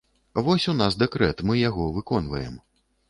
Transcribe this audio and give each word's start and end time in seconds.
Вось 0.45 0.63
у 0.73 0.75
нас 0.79 0.97
дэкрэт, 1.03 1.43
мы 1.49 1.59
яго 1.69 1.85
выконваем. 1.99 2.57